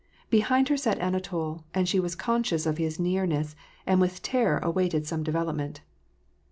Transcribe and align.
Behind 0.31 0.69
her 0.69 0.77
sat 0.77 0.97
Anatol, 0.97 1.63
and 1.75 1.87
she 1.87 1.99
was 1.99 2.15
conscious 2.15 2.65
of 2.65 2.79
his 2.79 2.99
nearness, 2.99 3.55
and 3.85 4.01
with 4.01 4.23
terror 4.23 4.57
awaited 4.63 5.05
some 5.05 5.21
development. 5.21 5.81